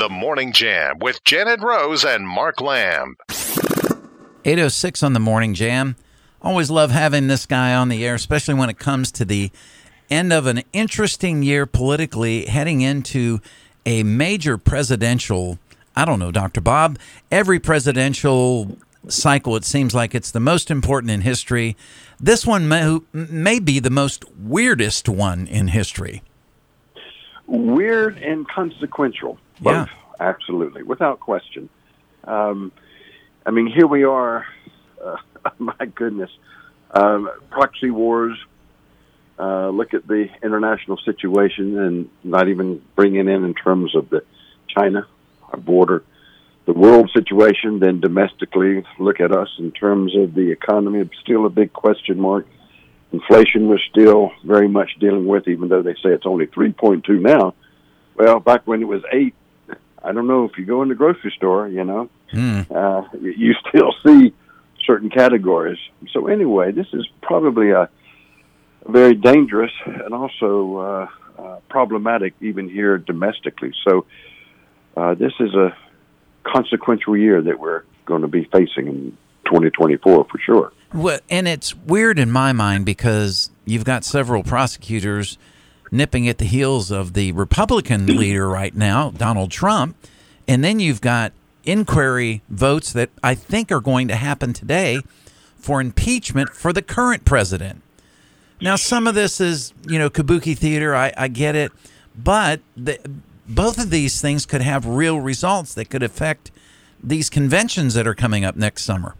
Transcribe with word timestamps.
The 0.00 0.08
Morning 0.08 0.54
Jam 0.54 0.98
with 0.98 1.22
Janet 1.24 1.60
Rose 1.60 2.06
and 2.06 2.26
Mark 2.26 2.62
Lamb. 2.62 3.16
806 4.46 5.02
on 5.02 5.12
the 5.12 5.20
Morning 5.20 5.52
Jam. 5.52 5.94
Always 6.40 6.70
love 6.70 6.90
having 6.90 7.26
this 7.26 7.44
guy 7.44 7.74
on 7.74 7.90
the 7.90 8.06
air, 8.06 8.14
especially 8.14 8.54
when 8.54 8.70
it 8.70 8.78
comes 8.78 9.12
to 9.12 9.26
the 9.26 9.50
end 10.08 10.32
of 10.32 10.46
an 10.46 10.62
interesting 10.72 11.42
year 11.42 11.66
politically, 11.66 12.46
heading 12.46 12.80
into 12.80 13.40
a 13.84 14.02
major 14.02 14.56
presidential. 14.56 15.58
I 15.94 16.06
don't 16.06 16.18
know, 16.18 16.32
Dr. 16.32 16.62
Bob. 16.62 16.98
Every 17.30 17.60
presidential 17.60 18.78
cycle, 19.06 19.54
it 19.54 19.66
seems 19.66 19.94
like 19.94 20.14
it's 20.14 20.30
the 20.30 20.40
most 20.40 20.70
important 20.70 21.10
in 21.10 21.20
history. 21.20 21.76
This 22.18 22.46
one 22.46 22.66
may, 22.66 23.00
may 23.12 23.58
be 23.58 23.80
the 23.80 23.90
most 23.90 24.24
weirdest 24.38 25.10
one 25.10 25.46
in 25.46 25.68
history. 25.68 26.22
Weird 27.46 28.16
and 28.16 28.48
consequential. 28.48 29.38
Both, 29.60 29.72
yeah. 29.72 29.86
absolutely, 30.18 30.82
without 30.82 31.20
question. 31.20 31.68
Um, 32.24 32.72
I 33.44 33.50
mean, 33.50 33.66
here 33.66 33.86
we 33.86 34.04
are. 34.04 34.46
Uh, 35.02 35.16
my 35.58 35.86
goodness, 35.94 36.30
um, 36.90 37.30
proxy 37.50 37.90
wars. 37.90 38.38
Uh, 39.38 39.70
look 39.70 39.94
at 39.94 40.06
the 40.06 40.28
international 40.42 40.98
situation, 40.98 41.78
and 41.78 42.10
not 42.22 42.48
even 42.48 42.82
bringing 42.94 43.26
in 43.26 43.44
in 43.44 43.54
terms 43.54 43.96
of 43.96 44.10
the 44.10 44.22
China, 44.68 45.06
our 45.50 45.58
border, 45.58 46.04
the 46.66 46.74
world 46.74 47.10
situation. 47.14 47.78
Then 47.80 48.00
domestically, 48.00 48.84
look 48.98 49.18
at 49.20 49.32
us 49.32 49.48
in 49.58 49.72
terms 49.72 50.14
of 50.14 50.34
the 50.34 50.50
economy. 50.50 51.08
Still 51.22 51.46
a 51.46 51.50
big 51.50 51.72
question 51.72 52.20
mark. 52.20 52.46
Inflation 53.12 53.66
we're 53.66 53.78
still 53.90 54.30
very 54.44 54.68
much 54.68 54.90
dealing 55.00 55.26
with, 55.26 55.48
even 55.48 55.68
though 55.68 55.82
they 55.82 55.94
say 55.94 56.10
it's 56.10 56.26
only 56.26 56.46
3.2 56.46 57.08
now. 57.20 57.54
Well, 58.14 58.38
back 58.38 58.66
when 58.66 58.82
it 58.82 58.88
was 58.88 59.02
eight, 59.10 59.34
I 60.02 60.12
don't 60.12 60.26
know 60.26 60.44
if 60.44 60.56
you 60.58 60.64
go 60.64 60.82
in 60.82 60.88
the 60.88 60.94
grocery 60.94 61.32
store, 61.36 61.68
you 61.68 61.84
know, 61.84 62.08
mm. 62.32 62.70
uh, 62.70 63.08
you 63.20 63.54
still 63.68 63.94
see 64.04 64.34
certain 64.84 65.10
categories. 65.10 65.78
So 66.12 66.26
anyway, 66.26 66.72
this 66.72 66.86
is 66.92 67.06
probably 67.22 67.70
a, 67.70 67.88
very 68.86 69.14
dangerous 69.14 69.72
and 69.84 70.14
also 70.14 70.76
uh, 70.76 71.08
uh, 71.38 71.58
problematic 71.68 72.34
even 72.40 72.68
here 72.68 72.98
domestically. 72.98 73.72
So 73.86 74.06
uh, 74.96 75.14
this 75.14 75.32
is 75.40 75.54
a 75.54 75.76
consequential 76.44 77.16
year 77.16 77.42
that 77.42 77.58
we're 77.58 77.82
going 78.06 78.22
to 78.22 78.28
be 78.28 78.44
facing 78.44 78.86
in 78.86 79.18
2024 79.44 80.24
for 80.24 80.38
sure. 80.38 80.72
Well, 80.92 81.20
and 81.28 81.46
it's 81.46 81.74
weird 81.74 82.18
in 82.18 82.30
my 82.30 82.52
mind 82.52 82.84
because 82.84 83.50
you've 83.64 83.84
got 83.84 84.04
several 84.04 84.42
prosecutors 84.42 85.38
nipping 85.90 86.28
at 86.28 86.38
the 86.38 86.44
heels 86.44 86.90
of 86.90 87.12
the 87.14 87.32
Republican 87.32 88.06
leader 88.18 88.48
right 88.48 88.74
now, 88.74 89.10
Donald 89.10 89.50
Trump. 89.50 89.96
And 90.46 90.64
then 90.64 90.80
you've 90.80 91.00
got 91.00 91.32
inquiry 91.64 92.42
votes 92.48 92.92
that 92.92 93.10
I 93.22 93.34
think 93.34 93.70
are 93.70 93.80
going 93.80 94.08
to 94.08 94.16
happen 94.16 94.52
today 94.52 95.02
for 95.58 95.80
impeachment 95.80 96.50
for 96.50 96.72
the 96.72 96.82
current 96.82 97.24
president. 97.24 97.82
Now, 98.60 98.76
some 98.76 99.06
of 99.06 99.14
this 99.14 99.40
is, 99.40 99.72
you 99.86 99.98
know, 99.98 100.10
kabuki 100.10 100.56
theater. 100.56 100.94
I, 100.94 101.12
I 101.16 101.28
get 101.28 101.54
it. 101.54 101.72
But 102.16 102.60
the, 102.76 102.98
both 103.48 103.78
of 103.78 103.90
these 103.90 104.20
things 104.20 104.46
could 104.46 104.60
have 104.60 104.86
real 104.86 105.20
results 105.20 105.74
that 105.74 105.88
could 105.90 106.02
affect 106.02 106.50
these 107.02 107.30
conventions 107.30 107.94
that 107.94 108.06
are 108.06 108.14
coming 108.14 108.44
up 108.44 108.56
next 108.56 108.84
summer. 108.84 109.14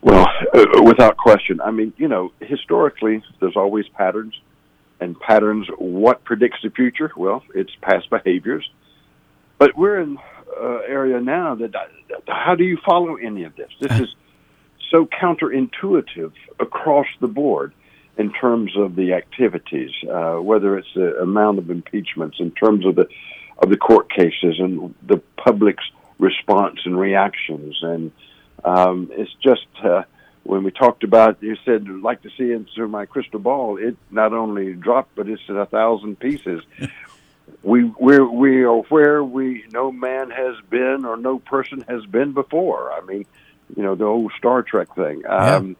Well, 0.00 0.28
uh, 0.54 0.82
without 0.82 1.16
question. 1.16 1.60
I 1.60 1.72
mean, 1.72 1.92
you 1.96 2.06
know, 2.06 2.32
historically, 2.40 3.22
there's 3.40 3.56
always 3.56 3.88
patterns 3.88 4.40
and 5.00 5.18
patterns. 5.18 5.66
What 5.78 6.24
predicts 6.24 6.58
the 6.62 6.70
future? 6.70 7.10
Well, 7.16 7.42
it's 7.54 7.74
past 7.80 8.10
behaviors. 8.10 8.68
But 9.58 9.76
we're 9.76 10.00
in 10.00 10.18
uh, 10.60 10.78
area 10.86 11.20
now 11.20 11.56
that 11.56 11.74
how 12.26 12.54
do 12.54 12.64
you 12.64 12.78
follow 12.84 13.16
any 13.16 13.44
of 13.44 13.56
this? 13.56 13.70
This 13.80 14.00
is 14.00 14.14
so 14.90 15.06
counterintuitive 15.06 16.32
across 16.60 17.06
the 17.20 17.28
board 17.28 17.72
in 18.16 18.32
terms 18.32 18.76
of 18.76 18.96
the 18.96 19.12
activities, 19.12 19.90
uh, 20.10 20.36
whether 20.36 20.76
it's 20.78 20.92
the 20.94 21.20
amount 21.20 21.58
of 21.58 21.70
impeachments, 21.70 22.38
in 22.40 22.50
terms 22.52 22.86
of 22.86 22.96
the 22.96 23.08
of 23.58 23.70
the 23.70 23.76
court 23.76 24.08
cases 24.10 24.58
and 24.58 24.94
the 25.02 25.18
public's 25.36 25.84
response 26.18 26.78
and 26.84 26.98
reactions, 26.98 27.78
and 27.82 28.12
um, 28.64 29.10
it's 29.12 29.34
just. 29.42 29.66
Uh, 29.82 30.02
when 30.48 30.62
we 30.62 30.70
talked 30.70 31.04
about, 31.04 31.42
you 31.42 31.56
said 31.66 31.86
like 31.86 32.22
to 32.22 32.30
see 32.38 32.52
into 32.52 32.88
my 32.88 33.04
crystal 33.04 33.38
ball. 33.38 33.76
It 33.76 33.98
not 34.10 34.32
only 34.32 34.72
dropped, 34.72 35.14
but 35.14 35.28
it's 35.28 35.42
in 35.46 35.58
a 35.58 35.66
thousand 35.66 36.18
pieces. 36.18 36.62
we 37.62 37.84
we're, 37.84 38.26
we 38.26 38.62
are 38.62 38.78
where 38.88 39.22
we 39.22 39.66
no 39.72 39.92
man 39.92 40.30
has 40.30 40.54
been 40.70 41.04
or 41.04 41.18
no 41.18 41.38
person 41.38 41.84
has 41.86 42.06
been 42.06 42.32
before. 42.32 42.90
I 42.92 43.02
mean, 43.02 43.26
you 43.76 43.82
know 43.82 43.94
the 43.94 44.06
old 44.06 44.32
Star 44.38 44.62
Trek 44.62 44.94
thing. 44.94 45.22
Um, 45.28 45.76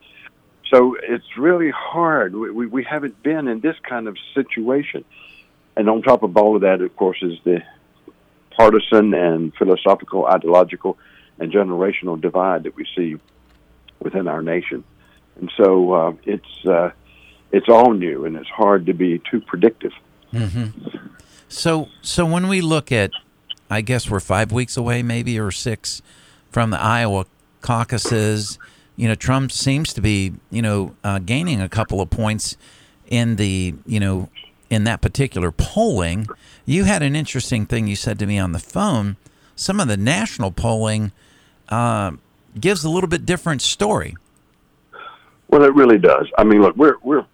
So 0.70 0.98
it's 1.02 1.38
really 1.38 1.70
hard. 1.70 2.36
We, 2.36 2.50
we 2.50 2.66
we 2.66 2.84
haven't 2.84 3.22
been 3.22 3.48
in 3.48 3.60
this 3.60 3.76
kind 3.88 4.06
of 4.06 4.18
situation, 4.34 5.02
and 5.78 5.88
on 5.88 6.02
top 6.02 6.22
of 6.22 6.36
all 6.36 6.56
of 6.56 6.60
that, 6.60 6.82
of 6.82 6.94
course, 6.94 7.22
is 7.22 7.38
the 7.42 7.62
partisan 8.50 9.14
and 9.14 9.54
philosophical, 9.54 10.26
ideological, 10.26 10.98
and 11.38 11.50
generational 11.50 12.20
divide 12.20 12.64
that 12.64 12.76
we 12.76 12.84
see 12.94 13.16
within 14.00 14.28
our 14.28 14.42
nation. 14.42 14.84
And 15.36 15.50
so 15.56 15.92
uh, 15.92 16.12
it's 16.25 16.66
uh, 16.66 16.91
it's 17.53 17.69
all 17.69 17.92
new, 17.92 18.25
and 18.25 18.36
it's 18.36 18.48
hard 18.48 18.86
to 18.86 18.94
be 18.94 19.20
too 19.31 19.41
predictive. 19.41 19.92
Mm-hmm. 20.32 21.06
So, 21.48 21.88
so 22.03 22.26
when 22.26 22.48
we 22.48 22.60
look 22.60 22.92
at, 22.92 23.10
I 23.70 23.81
guess 23.81 24.10
we're 24.10 24.20
five 24.20 24.53
weeks 24.53 24.76
away, 24.76 25.03
maybe 25.03 25.38
or 25.38 25.50
six, 25.50 26.03
from 26.50 26.70
the 26.70 26.81
Iowa 26.81 27.26
caucuses. 27.60 28.58
You 28.97 29.08
know, 29.08 29.14
Trump 29.14 29.53
seems 29.53 29.92
to 29.94 30.00
be, 30.00 30.34
you 30.50 30.60
know, 30.60 30.94
uh, 31.04 31.20
gaining 31.20 31.60
a 31.60 31.69
couple 31.69 32.00
of 32.00 32.10
points 32.10 32.56
in 33.06 33.37
the, 33.37 33.75
you 33.87 34.00
know, 34.00 34.28
in 34.69 34.84
that 34.84 35.00
particular 35.00 35.53
polling. 35.53 36.26
You 36.66 36.84
had 36.84 37.03
an 37.03 37.16
interesting 37.16 37.64
thing 37.64 37.87
you 37.87 37.97
said 37.97 38.19
to 38.19 38.26
me 38.26 38.38
on 38.38 38.53
the 38.53 38.58
phone. 38.58 39.16
Some 39.56 39.81
of 39.81 39.88
the 39.88 39.97
national 39.97 40.50
polling 40.50 41.12
uh, 41.69 42.12
gives 42.60 42.84
a 42.84 42.91
little 42.91 43.08
bit 43.08 43.26
different 43.26 43.62
story. 43.62 44.16
Well, 45.48 45.64
it 45.64 45.74
really 45.74 45.98
does. 45.98 46.26
I 46.36 46.44
mean, 46.44 46.60
look, 46.60 46.76
we're 46.76 46.96
we're 47.02 47.24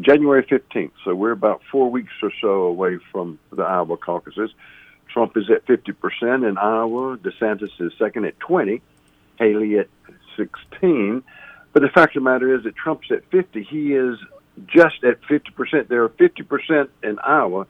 January 0.00 0.44
15th. 0.44 0.92
So 1.04 1.14
we're 1.14 1.32
about 1.32 1.62
four 1.70 1.90
weeks 1.90 2.12
or 2.22 2.30
so 2.40 2.64
away 2.64 2.98
from 3.12 3.38
the 3.52 3.62
Iowa 3.62 3.96
caucuses. 3.96 4.50
Trump 5.08 5.36
is 5.36 5.48
at 5.50 5.64
50% 5.66 6.48
in 6.48 6.58
Iowa. 6.58 7.16
DeSantis 7.18 7.70
is 7.80 7.92
second 7.98 8.24
at 8.24 8.38
20. 8.40 8.82
Haley 9.38 9.78
at 9.78 9.88
16. 10.36 11.22
But 11.72 11.82
the 11.82 11.88
fact 11.88 12.16
of 12.16 12.22
the 12.22 12.30
matter 12.30 12.54
is 12.54 12.64
that 12.64 12.74
Trump's 12.76 13.10
at 13.10 13.24
50. 13.30 13.62
He 13.62 13.94
is 13.94 14.18
just 14.66 15.02
at 15.04 15.20
50%. 15.22 15.88
There 15.88 16.02
are 16.04 16.08
50% 16.08 16.88
in 17.02 17.18
Iowa 17.20 17.66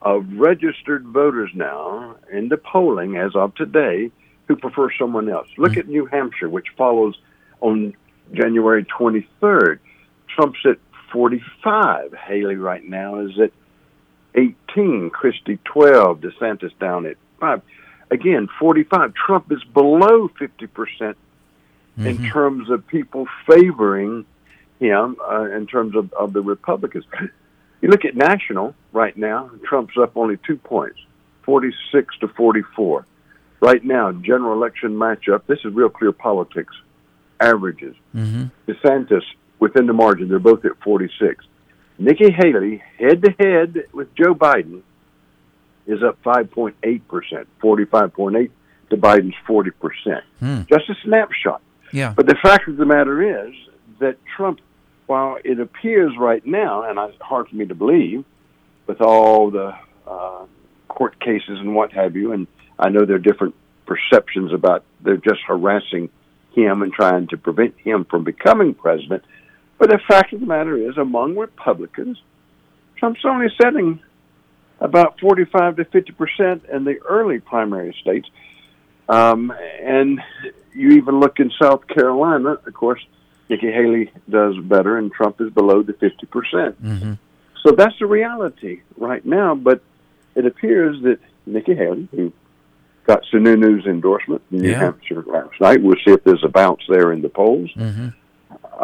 of 0.00 0.26
registered 0.32 1.04
voters 1.04 1.50
now 1.54 2.16
in 2.32 2.48
the 2.48 2.56
polling 2.56 3.16
as 3.16 3.34
of 3.34 3.54
today 3.54 4.12
who 4.48 4.56
prefer 4.56 4.90
someone 4.98 5.28
else. 5.28 5.46
Look 5.56 5.72
mm-hmm. 5.72 5.80
at 5.80 5.88
New 5.88 6.06
Hampshire, 6.06 6.48
which 6.48 6.68
follows 6.76 7.16
on 7.60 7.94
January 8.32 8.84
23rd. 8.84 9.78
Trump's 10.34 10.58
at 10.64 10.78
45. 11.12 12.14
Haley 12.14 12.56
right 12.56 12.84
now 12.84 13.20
is 13.20 13.38
at 13.38 13.52
18. 14.34 15.10
Christie 15.10 15.58
12. 15.64 16.20
DeSantis 16.20 16.76
down 16.80 17.06
at 17.06 17.16
5. 17.40 17.62
Again, 18.10 18.48
45. 18.58 19.14
Trump 19.14 19.52
is 19.52 19.62
below 19.64 20.28
50% 20.28 20.48
mm-hmm. 20.98 22.06
in 22.06 22.30
terms 22.30 22.70
of 22.70 22.86
people 22.86 23.26
favoring 23.46 24.24
him 24.80 25.16
uh, 25.30 25.44
in 25.50 25.66
terms 25.66 25.94
of, 25.94 26.12
of 26.14 26.32
the 26.32 26.40
Republicans. 26.40 27.04
You 27.80 27.90
look 27.90 28.04
at 28.04 28.16
national 28.16 28.74
right 28.92 29.16
now, 29.16 29.50
Trump's 29.64 29.96
up 29.98 30.16
only 30.16 30.36
two 30.38 30.56
points, 30.56 30.98
46 31.42 32.18
to 32.18 32.28
44. 32.28 33.04
Right 33.60 33.84
now, 33.84 34.12
general 34.12 34.52
election 34.52 34.90
matchup, 34.90 35.42
this 35.46 35.58
is 35.64 35.74
real 35.74 35.88
clear 35.88 36.12
politics, 36.12 36.74
averages. 37.40 37.96
Mm-hmm. 38.14 38.44
DeSantis 38.70 39.22
within 39.58 39.86
the 39.86 39.92
margin. 39.92 40.28
They're 40.28 40.38
both 40.38 40.64
at 40.64 40.72
46. 40.82 41.44
Nikki 41.98 42.30
Haley, 42.30 42.82
head 42.98 43.22
to 43.22 43.30
head 43.38 43.84
with 43.92 44.14
Joe 44.14 44.34
Biden, 44.34 44.82
is 45.86 46.02
up 46.02 46.22
5.8%, 46.22 46.74
45.8 47.62 48.50
to 48.90 48.96
Biden's 48.96 49.34
40%. 49.48 50.22
Hmm. 50.38 50.60
Just 50.68 50.88
a 50.88 50.94
snapshot. 51.04 51.60
Yeah. 51.92 52.12
But 52.14 52.26
the 52.26 52.36
fact 52.42 52.68
of 52.68 52.76
the 52.76 52.84
matter 52.84 53.46
is 53.48 53.54
that 53.98 54.18
Trump, 54.36 54.60
while 55.06 55.38
it 55.42 55.58
appears 55.58 56.12
right 56.18 56.44
now, 56.46 56.84
and 56.84 56.98
it's 56.98 57.20
hard 57.20 57.48
for 57.48 57.56
me 57.56 57.66
to 57.66 57.74
believe, 57.74 58.24
with 58.86 59.00
all 59.00 59.50
the 59.50 59.74
uh, 60.06 60.44
court 60.88 61.18
cases 61.20 61.58
and 61.58 61.74
what 61.74 61.92
have 61.92 62.14
you, 62.16 62.32
and 62.32 62.46
I 62.78 62.88
know 62.90 63.04
there 63.04 63.16
are 63.16 63.20
different 63.20 63.54
perceptions 63.86 64.52
about 64.52 64.84
they're 65.00 65.16
just 65.16 65.40
harassing 65.46 66.10
him 66.52 66.82
and 66.82 66.92
trying 66.92 67.28
to 67.28 67.36
prevent 67.36 67.78
him 67.78 68.04
from 68.04 68.24
becoming 68.24 68.74
president. 68.74 69.24
But 69.78 69.90
the 69.90 69.98
fact 70.08 70.32
of 70.32 70.40
the 70.40 70.46
matter 70.46 70.76
is, 70.76 70.98
among 70.98 71.36
Republicans, 71.36 72.20
Trump's 72.96 73.24
only 73.24 73.48
setting 73.60 74.00
about 74.80 75.20
45 75.20 75.76
to 75.76 75.84
50 75.84 76.12
percent 76.12 76.64
in 76.72 76.84
the 76.84 76.98
early 77.08 77.40
primary 77.40 77.96
states. 78.00 78.28
Um, 79.08 79.52
and 79.82 80.20
you 80.74 80.90
even 80.92 81.18
look 81.20 81.40
in 81.40 81.50
South 81.60 81.86
Carolina, 81.88 82.58
of 82.64 82.74
course, 82.74 83.04
Nikki 83.48 83.70
Haley 83.72 84.12
does 84.28 84.58
better, 84.58 84.98
and 84.98 85.10
Trump 85.10 85.40
is 85.40 85.50
below 85.50 85.82
the 85.82 85.94
50 85.94 86.26
percent. 86.26 86.82
Mm-hmm. 86.82 87.14
So 87.64 87.72
that's 87.72 87.98
the 87.98 88.06
reality 88.06 88.82
right 88.96 89.24
now. 89.24 89.54
But 89.54 89.82
it 90.34 90.44
appears 90.44 91.00
that 91.02 91.18
Nikki 91.46 91.74
Haley, 91.74 92.08
who 92.12 92.32
got 93.08 93.24
Sununu's 93.32 93.86
endorsement 93.86 94.42
in 94.52 94.58
New 94.58 94.70
Yeah. 94.70 94.80
Hampshire 94.80 95.22
last 95.26 95.58
night, 95.60 95.82
we'll 95.82 95.96
see 96.04 96.12
if 96.12 96.22
there's 96.24 96.44
a 96.44 96.48
bounce 96.48 96.82
there 96.88 97.10
in 97.12 97.22
the 97.22 97.28
polls. 97.30 97.70
Mm-hmm. 97.74 98.08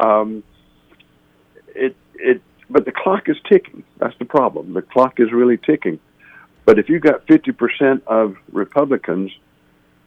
Um, 0.00 0.42
it 1.74 1.94
it 2.14 2.42
but 2.70 2.84
the 2.86 2.92
clock 2.92 3.28
is 3.28 3.36
ticking. 3.48 3.84
That's 3.98 4.16
the 4.18 4.24
problem. 4.24 4.72
The 4.72 4.82
clock 4.82 5.20
is 5.20 5.30
really 5.32 5.58
ticking. 5.58 6.00
But 6.64 6.78
if 6.78 6.88
you 6.88 6.98
got 6.98 7.26
fifty 7.26 7.52
percent 7.52 8.02
of 8.06 8.36
Republicans 8.50 9.30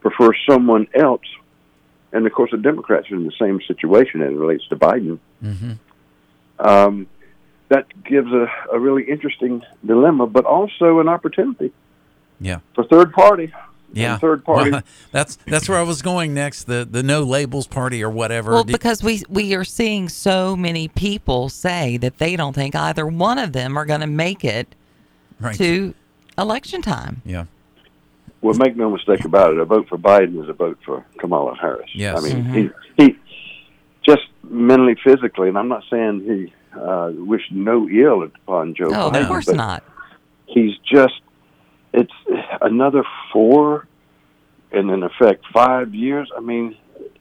prefer 0.02 0.32
someone 0.50 0.88
else, 0.96 1.28
and 2.12 2.26
of 2.26 2.34
course 2.34 2.52
the 2.52 2.58
Democrats 2.58 3.12
are 3.12 3.16
in 3.16 3.26
the 3.26 3.38
same 3.40 3.62
situation 3.68 4.22
as 4.22 4.32
it 4.32 4.36
relates 4.36 4.68
to 4.70 4.76
Biden, 4.76 5.20
Mm-hmm. 5.44 5.74
um, 6.68 7.06
that 7.70 7.86
gives 8.04 8.32
a, 8.32 8.48
a 8.74 8.80
really 8.80 9.04
interesting 9.04 9.62
dilemma, 9.86 10.26
but 10.26 10.46
also 10.46 11.00
an 11.00 11.08
opportunity 11.08 11.72
Yeah. 12.40 12.60
for 12.74 12.84
third 12.86 13.12
party. 13.14 13.54
Yeah. 13.94 14.14
And 14.14 14.22
third 14.22 14.44
party. 14.44 14.72
Well, 14.72 14.82
that's 15.12 15.38
that's 15.48 15.70
where 15.70 15.78
I 15.78 15.84
was 15.84 16.02
going 16.02 16.34
next. 16.34 16.66
The 16.66 16.88
the 16.90 17.04
no 17.04 17.24
labels 17.24 17.68
party 17.68 18.04
or 18.04 18.10
whatever. 18.10 18.52
Well, 18.52 18.64
because 18.64 19.04
we 19.04 19.24
we 19.30 19.56
are 19.56 19.64
seeing 19.64 20.10
so 20.10 20.56
many 20.56 20.88
people 20.90 21.50
say 21.50 21.98
that 21.98 22.18
they 22.18 22.36
don't 22.36 22.54
think 22.54 22.76
either 22.76 23.06
one 23.08 23.38
of 23.38 23.54
them 23.54 23.78
are 23.78 23.86
going 23.86 24.02
to 24.02 24.08
make 24.08 24.44
it 24.44 24.76
right. 25.40 25.56
to 25.58 25.94
election 26.38 26.82
time. 26.82 27.22
Yeah. 27.26 27.46
Well, 28.42 28.54
make 28.56 28.76
no 28.76 28.90
mistake 28.92 29.26
about 29.26 29.54
it. 29.54 29.60
A 29.60 29.66
vote 29.66 29.88
for 29.90 29.98
Biden 29.98 30.42
is 30.44 30.50
a 30.50 30.54
vote 30.54 30.78
for 30.86 31.04
Kamala 31.18 31.56
Harris. 31.56 31.90
Yes. 31.94 32.18
I 32.24 32.28
mean, 32.28 32.44
Mhm. 32.44 32.74
he 32.98 33.04
he 33.04 33.18
just 34.06 34.28
mentally, 34.44 34.96
physically, 35.04 35.50
and 35.50 35.58
I'm 35.58 35.68
not 35.68 35.84
saying 35.90 36.22
he 36.22 36.54
uh, 36.80 37.12
wished 37.16 37.52
no 37.52 37.90
ill 37.90 38.24
upon 38.24 38.76
Joe 38.76 38.90
No, 38.90 39.10
Biden. 39.10 39.22
of 39.22 39.28
course 39.28 39.46
but 39.46 39.56
not. 39.56 39.84
He's 40.46 40.78
just 40.90 41.16
it's 42.02 42.14
another 42.62 43.04
four, 43.34 43.88
and 44.72 44.90
in 44.92 45.04
effect 45.04 45.44
five 45.54 45.94
years. 45.94 46.30
I 46.36 46.42
mean, 46.42 46.76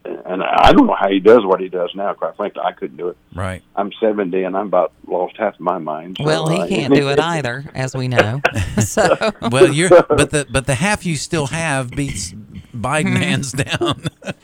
and 0.05 0.43
I 0.43 0.73
don't 0.73 0.87
know 0.87 0.97
how 0.99 1.09
he 1.09 1.19
does 1.21 1.45
what 1.45 1.61
he 1.61 1.69
does 1.69 1.91
now. 1.95 2.13
Quite 2.15 2.37
frankly, 2.37 2.63
I 2.65 2.73
couldn't 2.73 2.97
do 2.97 3.09
it. 3.09 3.17
Right. 3.35 3.63
I'm 3.75 3.91
70, 4.01 4.43
and 4.45 4.57
I'm 4.57 4.67
about 4.69 4.93
lost 5.07 5.37
half 5.37 5.59
my 5.59 5.79
mind. 5.79 6.19
so, 6.21 6.25
Well, 6.25 6.49
he 6.49 6.61
uh, 6.61 6.67
can't 6.69 6.95
do 6.95 7.09
it 7.11 7.19
either, 7.19 7.65
as 7.75 7.95
we 7.95 8.09
know. 8.09 8.41
so 8.79 9.17
Well, 9.51 9.73
you're 9.73 9.89
but 9.91 10.31
the 10.31 10.47
but 10.51 10.67
the 10.67 10.75
half 10.77 11.05
you 11.07 11.17
still 11.17 11.47
have 11.49 11.91
beats 11.91 12.33
Biden 12.75 13.11
Hmm. 13.17 13.23
hands 13.23 13.53
down. 13.53 14.03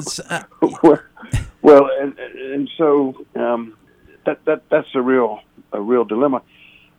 So, 0.00 0.22
uh, 0.28 0.42
well, 1.60 1.88
and 2.00 2.18
and 2.18 2.68
so 2.76 3.14
um, 3.36 3.74
that 4.26 4.44
that 4.46 4.62
that's 4.70 4.88
a 4.94 5.00
real 5.02 5.40
a 5.72 5.80
real 5.80 6.04
dilemma. 6.04 6.42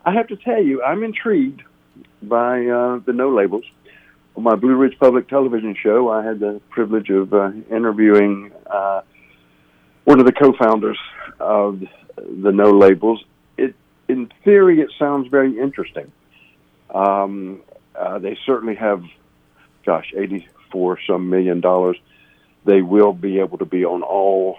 I 0.06 0.13
have 0.13 0.28
to 0.28 0.36
tell 0.38 0.62
you, 0.63 0.81
I'm 0.84 1.04
intrigued 1.04 1.63
by 2.28 2.66
uh, 2.66 3.00
the 3.06 3.14
no 3.14 3.30
labels. 3.30 3.66
On 4.36 4.44
my 4.44 4.56
Blue 4.56 4.75
Ridge 4.75 4.98
Public 5.00 5.28
Television 5.28 5.75
show, 5.75 6.10
I 6.10 6.24
had 6.24 6.40
the 6.40 6.60
privilege 6.70 7.10
of 7.10 7.34
uh, 7.34 7.52
interviewing 7.70 8.52
uh, 8.66 9.02
one 10.06 10.20
of 10.20 10.25
the 10.25 10.31
co-founders 10.31 10.98
of 11.40 11.81
the 12.18 12.52
no 12.52 12.72
labels. 12.72 13.24
It, 13.58 13.75
in 14.08 14.31
theory, 14.44 14.81
it 14.81 14.90
sounds 14.98 15.28
very 15.28 15.60
interesting. 15.60 16.12
Um, 16.94 17.62
uh, 17.96 18.20
they 18.20 18.38
certainly 18.46 18.76
have, 18.76 19.04
gosh, 19.86 20.12
eighty-four 20.18 21.00
some 21.08 21.30
million 21.30 21.62
dollars. 21.62 21.98
They 22.66 22.81
will 22.81 23.14
be 23.14 23.40
able 23.40 23.60
to 23.60 23.66
be 23.66 23.86
on 23.86 24.02
all. 24.02 24.58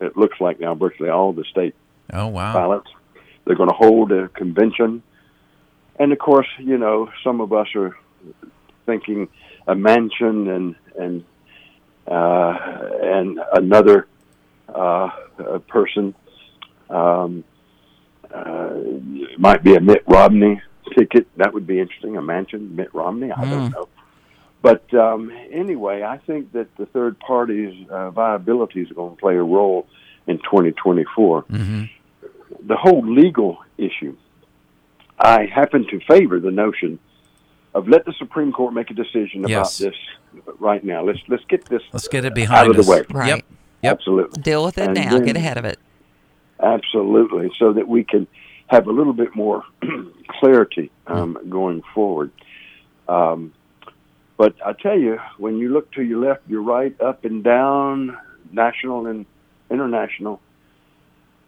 It 0.00 0.16
looks 0.16 0.40
like 0.40 0.60
now 0.60 0.74
virtually 0.74 1.10
all 1.10 1.32
the 1.32 1.44
state 1.44 1.74
oh 2.12 2.28
wow. 2.28 2.54
ballots. 2.54 2.90
They're 3.44 3.56
going 3.56 3.68
to 3.68 3.74
hold 3.74 4.12
a 4.12 4.28
convention, 4.28 5.02
and 6.00 6.12
of 6.12 6.18
course, 6.18 6.48
you 6.58 6.78
know, 6.78 7.10
some 7.22 7.40
of 7.40 7.52
us 7.52 7.68
are 7.76 7.96
thinking 8.86 9.28
a 9.68 9.74
Manchin 9.74 10.48
and 10.48 10.74
and 10.98 11.24
uh, 12.08 12.58
and 13.02 13.38
another 13.52 14.08
uh, 14.74 15.10
person 15.68 16.14
um, 16.88 17.44
uh, 18.34 18.74
might 19.38 19.62
be 19.62 19.74
a 19.76 19.80
Mitt 19.80 20.02
Romney 20.08 20.60
ticket. 20.98 21.28
That 21.36 21.52
would 21.54 21.66
be 21.66 21.78
interesting. 21.78 22.16
A 22.16 22.22
Manchin, 22.22 22.72
Mitt 22.72 22.92
Romney. 22.94 23.30
I 23.30 23.44
don't 23.44 23.70
Mm. 23.70 23.72
know. 23.72 23.88
But 24.62 24.92
um, 24.94 25.30
anyway, 25.50 26.02
I 26.02 26.18
think 26.18 26.52
that 26.52 26.74
the 26.76 26.86
third 26.86 27.18
party's 27.20 27.88
uh, 27.88 28.10
viability 28.10 28.80
is 28.80 28.90
going 28.92 29.14
to 29.16 29.20
play 29.20 29.36
a 29.36 29.42
role 29.42 29.86
in 30.26 30.38
2024 30.38 31.42
hmm 31.42 31.84
the 32.66 32.76
whole 32.76 33.02
legal 33.06 33.58
issue, 33.78 34.16
I 35.20 35.46
happen 35.46 35.86
to 35.88 36.00
favor 36.00 36.40
the 36.40 36.50
notion 36.50 36.98
of 37.74 37.86
let 37.88 38.04
the 38.06 38.12
Supreme 38.18 38.52
Court 38.52 38.72
make 38.74 38.90
a 38.90 38.94
decision 38.94 39.46
Yes. 39.46 39.78
about 39.80 39.90
this 39.92 40.00
right 40.58 40.82
now. 40.82 41.02
Let's 41.04 41.20
let's 41.28 41.44
get 41.44 41.64
this 41.66 41.82
Let's 41.92 42.08
get 42.08 42.24
it 42.24 42.34
behind 42.34 42.70
out 42.70 42.70
of 42.70 42.76
the 42.76 42.82
us. 42.82 42.88
way. 42.88 43.04
Right. 43.10 43.28
Yep. 43.28 43.44
Yep. 43.82 43.92
Absolutely, 43.92 44.42
deal 44.42 44.64
with 44.64 44.78
it 44.78 44.86
And 44.86 44.94
now. 44.94 45.10
then- 45.10 45.24
Get 45.24 45.36
ahead 45.36 45.56
of 45.58 45.64
it. 45.64 45.78
absolutely, 46.62 47.50
so 47.58 47.72
that 47.72 47.88
we 47.88 48.04
can 48.04 48.26
have 48.66 48.86
a 48.86 48.92
little 48.92 49.12
bit 49.14 49.34
more 49.34 49.64
clarity 50.28 50.90
um, 51.06 51.38
going 51.48 51.82
forward. 51.94 52.30
Um, 53.08 53.52
but 54.36 54.54
I 54.64 54.72
tell 54.74 54.98
you, 54.98 55.18
when 55.38 55.58
you 55.58 55.70
look 55.70 55.90
to 55.92 56.02
your 56.02 56.18
left, 56.20 56.42
your 56.48 56.62
right, 56.62 56.98
up 57.00 57.24
and 57.24 57.42
down, 57.44 58.16
national 58.52 59.06
and 59.06 59.26
international. 59.70 60.40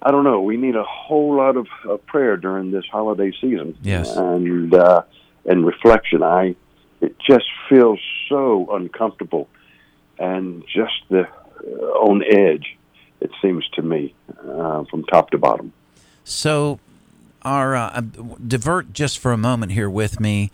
I 0.04 0.10
don't 0.10 0.24
know. 0.24 0.42
We 0.42 0.56
need 0.56 0.74
a 0.74 0.84
whole 0.84 1.36
lot 1.36 1.56
of 1.56 1.68
uh, 1.88 1.96
prayer 1.98 2.36
during 2.36 2.72
this 2.72 2.84
holiday 2.90 3.32
season. 3.40 3.76
Yes. 3.82 4.14
and 4.16 4.74
uh, 4.74 5.02
and 5.44 5.64
reflection. 5.64 6.22
I 6.22 6.56
it 7.00 7.16
just 7.18 7.46
feels 7.68 8.00
so 8.28 8.68
uncomfortable 8.74 9.48
and 10.18 10.64
just 10.66 10.92
the 11.08 11.28
uh, 11.28 11.84
on 11.98 12.22
edge. 12.24 12.76
It 13.20 13.30
seems 13.40 13.68
to 13.74 13.82
me 13.82 14.14
uh, 14.30 14.84
from 14.90 15.04
top 15.04 15.30
to 15.30 15.38
bottom. 15.38 15.72
So, 16.24 16.80
our 17.42 17.76
uh, 17.76 18.00
divert 18.44 18.92
just 18.92 19.20
for 19.20 19.32
a 19.32 19.36
moment 19.36 19.72
here 19.72 19.88
with 19.88 20.18
me, 20.18 20.50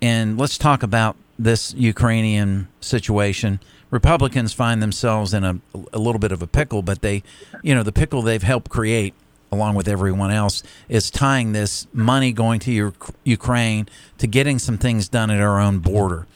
and 0.00 0.38
let's 0.38 0.56
talk 0.56 0.82
about 0.82 1.16
this 1.38 1.74
Ukrainian 1.74 2.68
situation. 2.80 3.60
Republicans 3.92 4.54
find 4.54 4.82
themselves 4.82 5.34
in 5.34 5.44
a, 5.44 5.60
a 5.92 5.98
little 5.98 6.18
bit 6.18 6.32
of 6.32 6.42
a 6.42 6.46
pickle, 6.46 6.80
but 6.80 7.02
they, 7.02 7.22
you 7.62 7.74
know, 7.74 7.82
the 7.82 7.92
pickle 7.92 8.22
they've 8.22 8.42
helped 8.42 8.70
create, 8.70 9.12
along 9.52 9.74
with 9.74 9.86
everyone 9.86 10.30
else, 10.30 10.62
is 10.88 11.10
tying 11.10 11.52
this 11.52 11.86
money 11.92 12.32
going 12.32 12.58
to 12.58 12.72
your, 12.72 12.94
Ukraine 13.22 13.86
to 14.16 14.26
getting 14.26 14.58
some 14.58 14.78
things 14.78 15.10
done 15.10 15.30
at 15.30 15.40
our 15.40 15.60
own 15.60 15.78
border. 15.78 16.26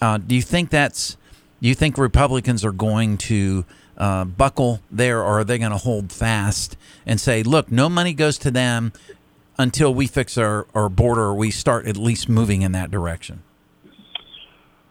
Uh, 0.00 0.16
do 0.16 0.34
you 0.34 0.40
think 0.40 0.70
that's? 0.70 1.18
Do 1.60 1.68
you 1.68 1.74
think 1.74 1.98
Republicans 1.98 2.64
are 2.64 2.72
going 2.72 3.18
to 3.18 3.66
uh, 3.98 4.24
buckle 4.24 4.80
there, 4.90 5.20
or 5.20 5.40
are 5.40 5.44
they 5.44 5.58
going 5.58 5.72
to 5.72 5.78
hold 5.78 6.10
fast 6.10 6.76
and 7.04 7.20
say, 7.20 7.42
"Look, 7.42 7.70
no 7.70 7.90
money 7.90 8.14
goes 8.14 8.38
to 8.38 8.50
them 8.50 8.94
until 9.58 9.94
we 9.94 10.06
fix 10.06 10.38
our, 10.38 10.66
our 10.74 10.88
border, 10.88 11.22
or 11.22 11.34
we 11.34 11.50
start 11.50 11.86
at 11.86 11.98
least 11.98 12.30
moving 12.30 12.62
in 12.62 12.72
that 12.72 12.90
direction"? 12.90 13.42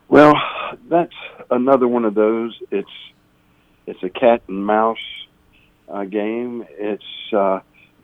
Well, 0.09 0.35
that's 0.89 1.13
another 1.51 1.87
one 1.87 2.05
of 2.05 2.15
those. 2.15 2.57
It's 2.71 2.87
it's 3.87 4.01
a 4.03 4.09
cat 4.09 4.41
and 4.47 4.65
mouse 4.65 4.97
uh, 5.89 6.03
game. 6.05 6.65
It's 6.71 7.03
uh, 7.33 7.59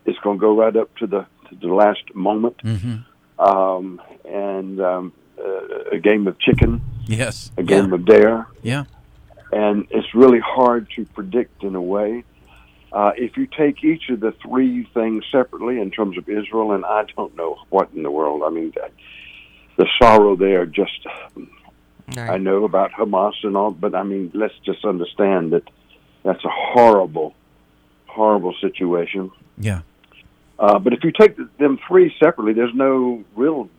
it's 0.05 0.19
going 0.19 0.38
to 0.38 0.41
go 0.41 0.57
right 0.57 0.75
up 0.75 0.95
to 0.97 1.07
the 1.07 1.25
to 1.49 1.55
the 1.61 1.67
last 1.73 2.03
moment, 2.13 2.57
Mm-hmm. 2.63 3.41
um, 3.43 4.01
and 4.25 4.79
um, 4.81 5.13
uh, 5.39 5.91
a 5.93 5.97
game 5.99 6.27
of 6.27 6.38
chicken, 6.39 6.81
Yes. 7.07 7.51
a 7.57 7.63
game 7.63 7.91
of 7.93 8.05
dare. 8.05 8.47
Yeah. 8.61 8.83
and 9.51 9.88
it's 9.89 10.13
really 10.13 10.39
hard 10.39 10.88
to 10.95 11.05
predict 11.05 11.63
in 11.63 11.73
a 11.75 11.81
way. 11.81 12.23
Uh, 12.91 13.11
if 13.17 13.38
you 13.38 13.45
take 13.47 13.83
each 13.83 14.09
of 14.09 14.19
the 14.19 14.31
three 14.43 14.83
things 14.93 15.23
separately 15.31 15.79
in 15.79 15.89
terms 15.91 16.17
of 16.17 16.27
Israel, 16.29 16.71
and 16.73 16.83
I 16.85 17.05
don't 17.15 17.35
know 17.35 17.57
what 17.69 17.89
in 17.95 18.01
the 18.03 18.11
world, 18.11 18.41
I 18.45 18.49
mean, 18.49 18.73
the 19.77 19.88
sorrow 20.01 20.35
there 20.35 20.65
just, 20.65 20.99
I 22.17 22.37
know 22.37 22.63
about 22.63 22.91
Hamas 22.91 23.33
and 23.43 23.55
all, 23.55 23.71
but 23.71 23.95
I 23.95 24.03
mean, 24.03 24.31
let's 24.33 24.53
just 24.65 24.85
understand 24.85 25.53
that 25.53 25.63
that's 26.23 26.43
a 26.43 26.49
horrible, 26.49 27.35
horrible 28.07 28.53
situation. 28.61 29.31
Yeah. 29.57 29.81
Uh, 30.57 30.77
but 30.79 30.93
if 30.93 31.03
you 31.03 31.11
take 31.11 31.37
them 31.57 31.79
three 31.87 32.13
separately, 32.19 32.53
there's 32.53 32.73
no 32.73 33.23
real 33.35 33.69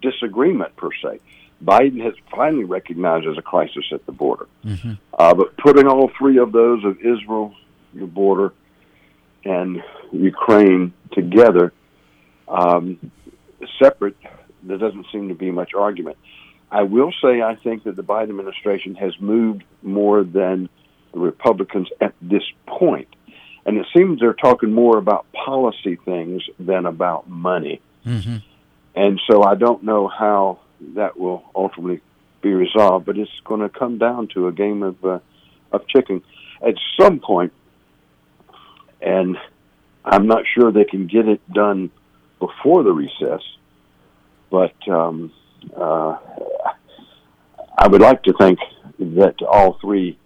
disagreement 0.00 0.74
per 0.76 0.90
se. 1.02 1.20
Biden 1.64 2.02
has 2.02 2.14
finally 2.34 2.64
recognized 2.64 3.26
there's 3.26 3.38
a 3.38 3.42
crisis 3.42 3.84
at 3.92 4.04
the 4.06 4.12
border. 4.12 4.48
Mm-hmm. 4.64 4.94
Uh, 5.16 5.34
but 5.34 5.56
putting 5.58 5.86
all 5.86 6.10
three 6.18 6.38
of 6.38 6.52
those 6.52 6.84
of 6.84 6.98
Israel, 7.00 7.54
the 7.94 8.06
border, 8.06 8.52
and 9.44 9.82
Ukraine 10.10 10.92
together, 11.12 11.72
um, 12.48 12.98
separate, 13.80 14.16
there 14.62 14.78
doesn't 14.78 15.06
seem 15.12 15.28
to 15.28 15.34
be 15.34 15.50
much 15.50 15.74
argument. 15.74 16.16
I 16.72 16.82
will 16.84 17.12
say 17.22 17.42
I 17.42 17.54
think 17.56 17.84
that 17.84 17.96
the 17.96 18.02
Biden 18.02 18.30
administration 18.30 18.94
has 18.94 19.12
moved 19.20 19.62
more 19.82 20.24
than 20.24 20.70
the 21.12 21.20
Republicans 21.20 21.88
at 22.00 22.14
this 22.22 22.42
point. 22.66 23.08
And 23.66 23.76
it 23.76 23.86
seems 23.94 24.20
they're 24.20 24.32
talking 24.32 24.72
more 24.72 24.96
about 24.96 25.30
policy 25.32 25.96
things 25.96 26.42
than 26.58 26.86
about 26.86 27.28
money. 27.28 27.82
Mm-hmm. 28.06 28.38
And 28.94 29.20
so 29.30 29.42
I 29.44 29.54
don't 29.54 29.82
know 29.84 30.08
how 30.08 30.60
that 30.94 31.18
will 31.18 31.44
ultimately 31.54 32.00
be 32.40 32.54
resolved, 32.54 33.04
but 33.04 33.18
it's 33.18 33.30
going 33.44 33.60
to 33.60 33.68
come 33.68 33.98
down 33.98 34.28
to 34.28 34.48
a 34.48 34.52
game 34.52 34.82
of 34.82 35.04
uh, 35.04 35.18
of 35.70 35.86
chicken 35.88 36.22
at 36.60 36.74
some 36.98 37.20
point, 37.20 37.52
and 39.00 39.36
I'm 40.04 40.26
not 40.26 40.44
sure 40.52 40.72
they 40.72 40.84
can 40.84 41.06
get 41.06 41.28
it 41.28 41.40
done 41.52 41.90
before 42.40 42.82
the 42.82 42.92
recess. 42.92 43.42
But 44.50 44.74
um, 44.88 45.32
uh, 45.76 46.16
I 47.78 47.88
would 47.88 48.00
like 48.00 48.22
to 48.24 48.32
think 48.34 48.58
that 48.98 49.42
all 49.42 49.78
three 49.80 50.18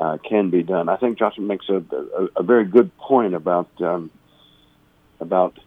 uh, 0.00 0.18
can 0.28 0.50
be 0.50 0.62
done. 0.62 0.88
I 0.88 0.96
think 0.96 1.18
Johnson 1.18 1.46
makes 1.46 1.68
a, 1.68 1.76
a, 1.76 2.28
a 2.36 2.42
very 2.42 2.64
good 2.64 2.96
point 2.98 3.34
about 3.34 3.68
um, 3.80 4.10
about 5.20 5.58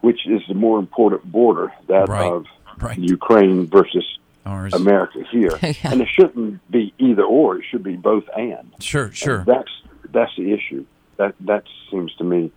which 0.00 0.26
is 0.26 0.42
the 0.46 0.54
more 0.54 0.78
important 0.78 1.24
border, 1.30 1.72
that 1.88 2.08
Right. 2.08 2.30
of 2.32 2.46
Right. 2.78 2.98
Ukraine 2.98 3.66
versus 3.66 4.04
Ours. 4.44 4.74
America 4.74 5.24
here. 5.32 5.58
Yeah. 5.62 5.74
And 5.84 6.02
it 6.02 6.08
shouldn't 6.08 6.70
be 6.70 6.92
either 6.98 7.24
or; 7.24 7.56
it 7.58 7.64
should 7.70 7.82
be 7.82 7.96
both 7.96 8.24
and. 8.36 8.72
Sure, 8.80 9.10
sure. 9.12 9.38
And 9.38 9.46
that's 9.46 9.70
that's 10.10 10.36
the 10.36 10.52
issue. 10.52 10.84
That 11.16 11.34
that 11.40 11.64
seems 11.90 12.14
to 12.16 12.24
me. 12.24 12.52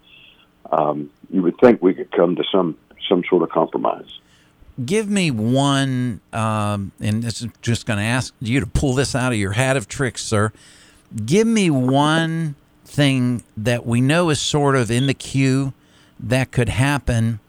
Um, 0.72 1.10
you 1.32 1.42
would 1.42 1.58
think 1.60 1.82
we 1.82 1.94
could 1.94 2.12
come 2.12 2.36
to 2.36 2.44
some 2.52 2.78
some 3.08 3.24
sort 3.30 3.42
of 3.44 3.50
compromise. 3.50 4.20
Give 4.86 5.10
me 5.10 5.30
one, 5.32 6.22
um, 6.32 6.92
and 7.02 7.22
this 7.24 7.42
is 7.42 7.50
just 7.62 7.86
going 7.86 7.98
to 7.98 8.06
ask 8.06 8.34
you 8.40 8.60
to 8.60 8.66
pull 8.68 8.94
this 8.94 9.16
out 9.16 9.34
of 9.34 9.38
your 9.38 9.54
hat 9.54 9.76
of 9.76 9.88
tricks, 9.88 10.24
sir. 10.24 10.54
Give 11.26 11.48
me 11.48 11.70
one 11.70 12.56
thing 12.86 13.44
that 13.58 13.86
we 13.86 14.00
know 14.00 14.30
is 14.30 14.40
sort 14.40 14.76
of 14.76 14.90
in 14.90 15.08
the 15.08 15.14
queue 15.14 15.74
that 16.20 16.52
could 16.52 16.70
happen 16.70 17.40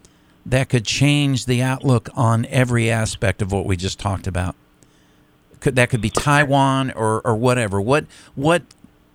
that 0.46 0.68
could 0.68 0.84
change 0.84 1.46
the 1.46 1.62
outlook 1.62 2.08
on 2.14 2.46
every 2.46 2.90
aspect 2.90 3.42
of 3.42 3.52
what 3.52 3.66
we 3.66 3.76
just 3.76 3.98
talked 3.98 4.26
about. 4.26 4.56
Could 5.60 5.76
that 5.76 5.90
could 5.90 6.00
be 6.00 6.10
Taiwan 6.10 6.90
or 6.92 7.20
or 7.20 7.36
whatever. 7.36 7.80
What 7.80 8.06
what 8.34 8.62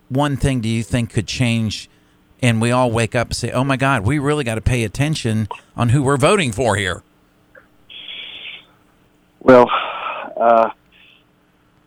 one 0.10 0.38
thing 0.38 0.62
do 0.62 0.70
you 0.70 0.84
think 0.84 1.10
could 1.10 1.28
change 1.28 1.90
and 2.42 2.62
we 2.62 2.70
all 2.72 2.92
wake 2.92 3.16
up 3.16 3.30
and 3.30 3.36
say, 3.36 3.52
"Oh 3.52 3.64
my 3.64 3.78
god, 3.78 4.06
we 4.06 4.20
really 4.20 4.44
got 4.44 4.56
to 4.56 4.62
pay 4.62 4.84
attention 4.84 5.48
on 5.76 5.90
who 5.90 6.04
we're 6.04 6.18
voting 6.18 6.52
for 6.52 6.76
here." 6.76 7.02
Well, 9.46 9.70
uh, 10.36 10.72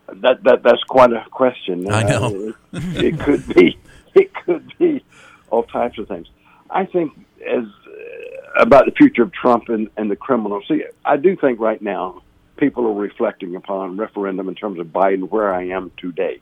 that 0.07 0.45
that 0.45 0.63
that's 0.63 0.83
quite 0.85 1.13
a 1.13 1.25
question. 1.29 1.91
I 1.91 2.05
know. 2.05 2.55
Uh, 2.73 2.79
it, 2.79 3.05
it 3.05 3.21
could 3.21 3.47
be. 3.49 3.79
It 4.15 4.35
could 4.35 4.73
be 4.79 5.05
all 5.49 5.63
types 5.63 5.97
of 5.99 6.09
things. 6.09 6.27
I 6.71 6.87
think 6.87 7.13
as 7.47 7.63
uh, 7.65 8.61
about 8.61 8.87
the 8.87 8.91
future 8.91 9.23
of 9.23 9.33
Trump 9.33 9.69
and, 9.69 9.89
and 9.97 10.11
the 10.11 10.17
criminals. 10.17 10.65
See, 10.67 10.83
I 11.05 11.19
do 11.19 11.37
think 11.37 11.61
right 11.61 11.81
now 11.81 12.23
people 12.57 12.87
are 12.87 12.95
reflecting 12.95 13.55
upon 13.55 13.97
referendum 13.97 14.49
in 14.49 14.57
terms 14.57 14.81
of 14.81 14.89
Biden 14.89 15.29
where 15.31 15.55
I 15.55 15.69
am 15.69 15.93
today. 15.99 16.41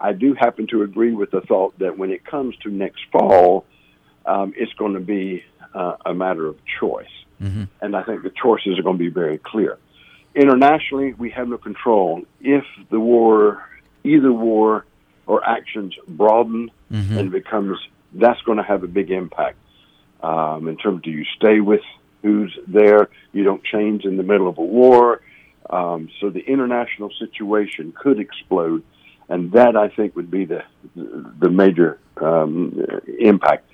I 0.00 0.14
do 0.14 0.34
happen 0.34 0.66
to 0.68 0.82
agree 0.82 1.12
with 1.12 1.30
the 1.30 1.42
thought 1.42 1.78
that 1.78 1.96
when 1.96 2.10
it 2.10 2.24
comes 2.24 2.56
to 2.64 2.70
next 2.70 3.02
fall, 3.12 3.64
um, 4.26 4.52
it's 4.56 4.72
going 4.72 4.94
to 4.94 5.00
be 5.00 5.44
uh, 5.74 5.96
a 6.04 6.14
matter 6.14 6.46
of 6.46 6.56
choice. 6.80 7.14
And 7.82 7.94
I 7.94 8.02
think 8.02 8.24
the 8.24 8.30
choices 8.30 8.80
are 8.80 8.82
going 8.82 8.98
to 8.98 9.04
be 9.04 9.10
very 9.10 9.38
clear. 9.38 9.78
Internationally, 10.34 11.12
we 11.14 11.30
have 11.30 11.48
no 11.48 11.58
control. 11.58 12.22
If 12.40 12.64
the 12.90 12.98
war, 12.98 13.68
either 14.04 14.32
war 14.32 14.86
or 15.26 15.46
actions 15.46 15.94
broaden 16.08 16.70
and 17.18 17.30
becomes, 17.30 17.78
that's 18.14 18.40
going 18.42 18.58
to 18.58 18.64
have 18.64 18.82
a 18.82 18.88
big 18.88 19.10
impact. 19.10 19.58
Um, 20.22 20.68
in 20.68 20.76
terms, 20.76 21.02
do 21.02 21.10
you 21.10 21.24
stay 21.36 21.60
with 21.60 21.82
who's 22.22 22.56
there? 22.66 23.08
You 23.32 23.44
don't 23.44 23.62
change 23.64 24.04
in 24.04 24.16
the 24.16 24.22
middle 24.22 24.48
of 24.48 24.58
a 24.58 24.64
war. 24.64 25.20
Um, 25.68 26.08
so 26.20 26.30
the 26.30 26.40
international 26.40 27.10
situation 27.18 27.92
could 27.92 28.18
explode, 28.18 28.82
and 29.28 29.52
that 29.52 29.76
I 29.76 29.88
think 29.88 30.16
would 30.16 30.30
be 30.30 30.44
the 30.44 30.64
the 30.94 31.50
major 31.50 31.98
um, 32.20 32.84
impact. 33.18 33.68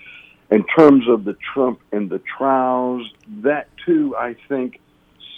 In 0.50 0.64
terms 0.64 1.08
of 1.08 1.24
the 1.24 1.36
Trump 1.52 1.80
and 1.92 2.08
the 2.08 2.20
trials, 2.20 3.10
that 3.42 3.68
too, 3.84 4.16
I 4.16 4.34
think, 4.48 4.80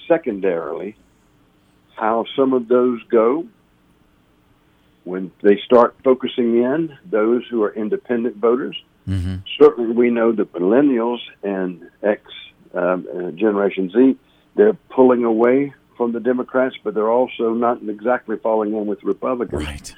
secondarily, 0.06 0.96
how 2.00 2.24
some 2.34 2.54
of 2.54 2.66
those 2.66 3.02
go 3.10 3.46
when 5.04 5.30
they 5.42 5.58
start 5.64 5.94
focusing 6.02 6.62
in 6.62 6.96
those 7.04 7.42
who 7.50 7.62
are 7.62 7.72
independent 7.74 8.36
voters. 8.36 8.76
Mm-hmm. 9.06 9.36
Certainly, 9.58 9.92
we 9.94 10.10
know 10.10 10.32
that 10.32 10.52
millennials 10.52 11.18
and 11.42 11.90
X 12.02 12.22
um, 12.74 13.06
uh, 13.12 13.30
Generation 13.32 13.90
Z, 13.90 14.16
they're 14.56 14.78
pulling 14.88 15.24
away 15.24 15.74
from 15.96 16.12
the 16.12 16.20
Democrats, 16.20 16.76
but 16.82 16.94
they're 16.94 17.10
also 17.10 17.52
not 17.52 17.82
exactly 17.86 18.36
falling 18.36 18.74
in 18.74 18.86
with 18.86 19.02
Republicans. 19.02 19.64
Right. 19.64 19.94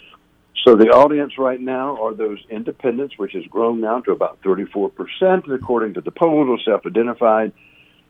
So 0.65 0.77
the 0.77 0.91
audience 0.91 1.39
right 1.39 1.61
now 1.61 2.03
are 2.03 2.15
those 2.15 2.39
independents, 2.49 3.19
which 3.19 3.33
has 3.33 3.45
grown 3.47 3.81
now 3.81 4.01
to 4.01 4.13
about 4.13 4.41
34%, 4.43 5.53
according 5.53 5.95
to 5.95 6.01
the 6.01 6.11
polls, 6.11 6.63
self-identified. 6.65 7.53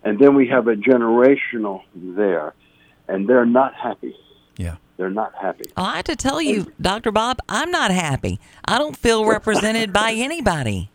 And 0.04 0.18
then 0.18 0.34
we 0.34 0.48
have 0.48 0.68
a 0.68 0.74
generational 0.74 1.82
there, 1.94 2.54
and 3.08 3.28
they're 3.28 3.46
not 3.46 3.74
happy. 3.74 4.14
Yeah. 4.56 4.76
They're 4.96 5.10
not 5.10 5.34
happy. 5.40 5.64
I 5.76 5.96
have 5.96 6.04
to 6.04 6.16
tell 6.16 6.40
you, 6.40 6.70
Dr. 6.80 7.10
Bob, 7.10 7.38
I'm 7.48 7.70
not 7.70 7.90
happy. 7.90 8.38
I 8.64 8.78
don't 8.78 8.96
feel 8.96 9.24
represented 9.36 9.92
by 9.92 10.12
anybody 10.12 10.90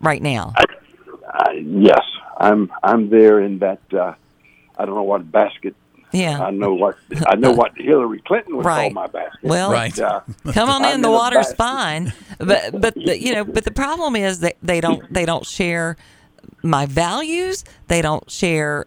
right 0.00 0.22
now. 0.22 0.54
Uh, 0.56 1.52
yes, 1.52 2.02
I'm. 2.38 2.72
I'm 2.82 3.10
there 3.10 3.40
in 3.40 3.58
that. 3.58 3.80
Uh, 3.92 4.14
I 4.78 4.84
don't 4.86 4.94
know 4.94 5.02
what 5.02 5.30
basket. 5.30 5.74
Yeah. 6.10 6.40
I 6.42 6.50
know 6.50 6.72
what. 6.74 6.96
I 7.26 7.36
know 7.36 7.52
what 7.52 7.72
Hillary 7.76 8.22
Clinton 8.26 8.56
would 8.56 8.64
Right. 8.64 8.84
call 8.92 9.04
my 9.04 9.06
basket. 9.08 9.40
Well, 9.42 9.70
Right. 9.70 9.96
Uh, 9.98 10.20
Come 10.52 10.70
on 10.70 10.82
I'm 10.84 10.94
in, 10.94 11.02
the 11.02 11.08
in 11.08 11.14
water's 11.14 11.52
fine. 11.52 12.12
But 12.38 12.80
but 12.80 12.94
the, 12.94 13.20
you 13.20 13.34
know, 13.34 13.44
but 13.44 13.64
the 13.64 13.70
problem 13.70 14.16
is 14.16 14.40
that 14.40 14.56
they 14.62 14.80
don't 14.80 15.12
they 15.12 15.26
don't 15.26 15.44
share 15.44 15.96
my 16.62 16.86
values. 16.86 17.64
They 17.88 18.00
don't 18.00 18.28
share 18.30 18.86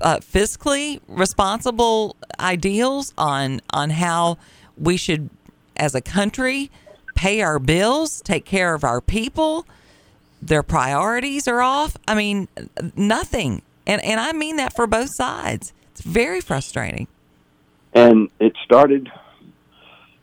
uh, 0.00 0.18
fiscally 0.18 1.00
responsible 1.08 2.16
ideals 2.38 3.12
on 3.18 3.60
on 3.70 3.90
how 3.90 4.38
we 4.78 4.96
should, 4.96 5.28
as 5.76 5.94
a 5.94 6.00
country, 6.00 6.70
pay 7.14 7.42
our 7.42 7.58
bills, 7.58 8.20
take 8.22 8.44
care 8.44 8.74
of 8.74 8.84
our 8.84 9.00
people. 9.00 9.66
Their 10.42 10.62
priorities 10.62 11.46
are 11.46 11.60
off. 11.60 11.96
I 12.08 12.14
mean, 12.14 12.48
nothing. 12.96 13.62
And 13.86 14.02
and 14.04 14.18
I 14.20 14.32
mean 14.32 14.56
that 14.56 14.74
for 14.74 14.86
both 14.86 15.10
sides. 15.10 15.72
It's 15.92 16.00
very 16.02 16.40
frustrating. 16.40 17.08
and 17.92 18.30
it 18.38 18.54
started 18.64 19.10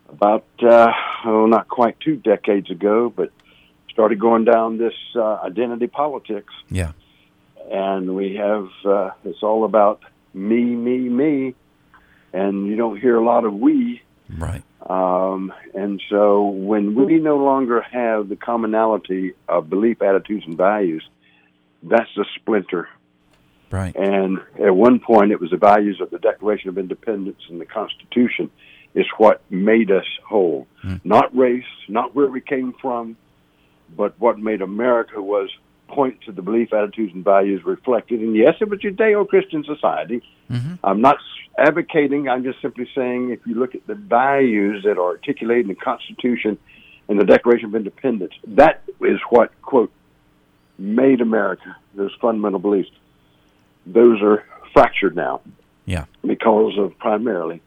about 0.08 0.44
uh, 0.62 0.90
oh, 1.24 1.46
not 1.46 1.68
quite 1.68 2.00
two 2.00 2.16
decades 2.16 2.70
ago, 2.70 3.12
but 3.14 3.30
started 3.90 4.18
going 4.18 4.44
down 4.44 4.78
this 4.78 4.94
uh, 5.14 5.38
identity 5.44 5.86
politics, 5.86 6.52
Yeah. 6.70 6.92
And 7.70 8.14
we 8.14 8.36
have 8.36 8.68
uh, 8.84 9.10
it's 9.24 9.42
all 9.42 9.64
about 9.64 10.00
me, 10.34 10.62
me, 10.62 11.08
me, 11.08 11.54
and 12.32 12.66
you 12.66 12.76
don't 12.76 13.00
hear 13.00 13.16
a 13.16 13.24
lot 13.24 13.44
of 13.44 13.54
we. 13.54 14.02
Right. 14.36 14.62
Um, 14.88 15.52
and 15.74 16.00
so 16.08 16.46
when 16.46 16.94
we 16.94 17.18
no 17.18 17.36
longer 17.38 17.80
have 17.80 18.28
the 18.28 18.36
commonality 18.36 19.34
of 19.48 19.68
belief, 19.68 20.02
attitudes, 20.02 20.44
and 20.46 20.56
values, 20.56 21.06
that's 21.82 22.10
a 22.16 22.24
splinter. 22.36 22.88
Right. 23.70 23.94
And 23.96 24.38
at 24.62 24.74
one 24.74 25.00
point, 25.00 25.32
it 25.32 25.40
was 25.40 25.50
the 25.50 25.56
values 25.56 26.00
of 26.00 26.10
the 26.10 26.18
Declaration 26.18 26.68
of 26.70 26.78
Independence 26.78 27.40
and 27.50 27.60
the 27.60 27.66
Constitution 27.66 28.50
is 28.94 29.06
what 29.18 29.42
made 29.50 29.90
us 29.90 30.06
whole. 30.26 30.66
Not 31.04 31.36
race, 31.36 31.64
not 31.88 32.14
where 32.14 32.28
we 32.28 32.40
came 32.40 32.72
from, 32.80 33.16
but 33.94 34.18
what 34.18 34.38
made 34.38 34.62
America 34.62 35.20
was 35.20 35.50
point 35.88 36.20
to 36.26 36.32
the 36.32 36.42
belief, 36.42 36.72
attitudes, 36.72 37.12
and 37.14 37.24
values 37.24 37.64
reflected. 37.64 38.20
And 38.20 38.36
yes, 38.36 38.54
it 38.60 38.68
was 38.68 38.78
Judeo-Christian 38.80 39.64
society. 39.64 40.22
Mm-hmm. 40.50 40.74
I'm 40.84 41.00
not 41.00 41.16
advocating. 41.58 42.28
I'm 42.28 42.44
just 42.44 42.60
simply 42.62 42.88
saying 42.94 43.30
if 43.30 43.40
you 43.46 43.54
look 43.54 43.74
at 43.74 43.86
the 43.86 43.94
values 43.94 44.84
that 44.84 44.98
are 44.98 45.08
articulated 45.08 45.64
in 45.64 45.68
the 45.70 45.74
Constitution 45.74 46.58
and 47.08 47.18
the 47.18 47.24
Declaration 47.24 47.66
of 47.66 47.74
Independence, 47.74 48.34
that 48.46 48.82
is 49.00 49.18
what 49.30 49.50
quote 49.62 49.90
made 50.78 51.20
America. 51.20 51.76
Those 51.94 52.14
fundamental 52.20 52.60
beliefs. 52.60 52.90
Those 53.86 54.22
are 54.22 54.44
fractured 54.72 55.16
now 55.16 55.40
Yeah. 55.86 56.04
because 56.24 56.78
of 56.78 56.96
primarily 56.98 57.60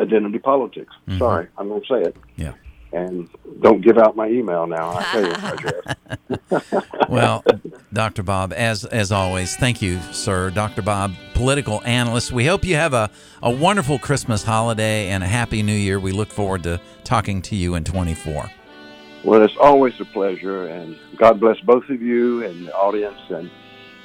identity 0.00 0.38
politics. 0.38 0.92
Mm-hmm. 1.06 1.18
Sorry, 1.18 1.46
I'm 1.56 1.68
going 1.68 1.80
to 1.82 1.86
say 1.86 2.02
it. 2.02 2.16
Yeah. 2.36 2.52
And 2.92 3.28
don't 3.60 3.82
give 3.82 3.98
out 3.98 4.16
my 4.16 4.28
email 4.28 4.66
now. 4.66 4.96
I 4.96 5.02
tell 5.04 5.26
you, 5.26 5.32
address. 5.32 6.84
well, 7.08 7.44
Dr. 7.92 8.22
Bob, 8.22 8.52
as 8.52 8.84
as 8.84 9.12
always, 9.12 9.56
thank 9.56 9.82
you, 9.82 10.00
sir. 10.12 10.50
Dr. 10.50 10.82
Bob, 10.82 11.14
political 11.34 11.82
analyst. 11.84 12.32
We 12.32 12.46
hope 12.46 12.64
you 12.64 12.76
have 12.76 12.94
a, 12.94 13.10
a 13.42 13.50
wonderful 13.50 13.98
Christmas 13.98 14.42
holiday 14.42 15.08
and 15.08 15.22
a 15.22 15.26
happy 15.26 15.62
new 15.62 15.74
year. 15.74 16.00
We 16.00 16.12
look 16.12 16.30
forward 16.30 16.62
to 16.62 16.80
talking 17.04 17.42
to 17.42 17.56
you 17.56 17.74
in 17.74 17.84
24. 17.84 18.50
Well, 19.24 19.42
it's 19.42 19.56
always 19.60 20.00
a 20.00 20.04
pleasure, 20.04 20.68
and 20.68 20.96
God 21.16 21.40
bless 21.40 21.58
both 21.60 21.88
of 21.90 22.00
you 22.00 22.44
and 22.44 22.68
the 22.68 22.74
audience, 22.74 23.18
and 23.30 23.50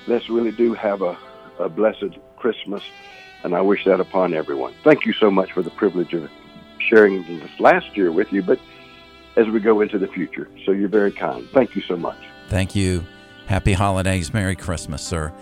let's 0.07 0.29
really 0.29 0.51
do 0.51 0.73
have 0.73 1.01
a, 1.01 1.17
a 1.59 1.69
blessed 1.69 2.17
Christmas, 2.35 2.83
and 3.43 3.55
I 3.55 3.61
wish 3.61 3.85
that 3.85 3.99
upon 3.99 4.33
everyone. 4.33 4.73
Thank 4.83 5.05
you 5.05 5.13
so 5.13 5.29
much 5.29 5.51
for 5.51 5.61
the 5.61 5.69
privilege 5.69 6.13
of 6.13 6.29
sharing 6.79 7.23
this 7.39 7.59
last 7.59 7.95
year 7.95 8.11
with 8.11 8.33
you, 8.33 8.41
but 8.41 8.59
as 9.35 9.47
we 9.47 9.59
go 9.59 9.81
into 9.81 9.97
the 9.97 10.07
future. 10.07 10.49
So 10.65 10.71
you're 10.71 10.89
very 10.89 11.11
kind. 11.11 11.47
Thank 11.53 11.75
you 11.75 11.81
so 11.81 11.95
much. 11.95 12.17
Thank 12.49 12.75
you. 12.75 13.05
Happy 13.47 13.73
holidays. 13.73 14.33
Merry 14.33 14.55
Christmas, 14.55 15.01
sir. 15.01 15.33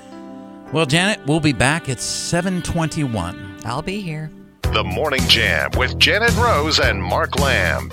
Well, 0.71 0.85
Janet, 0.85 1.25
we'll 1.27 1.39
be 1.39 1.53
back 1.53 1.89
at 1.89 1.99
721. 1.99 3.57
I'll 3.65 3.81
be 3.81 4.01
here. 4.01 4.31
The 4.61 4.83
Morning 4.83 5.21
Jam 5.27 5.69
with 5.77 5.99
Janet 5.99 6.33
Rose 6.37 6.79
and 6.79 7.01
Mark 7.03 7.37
Lamb. 7.39 7.89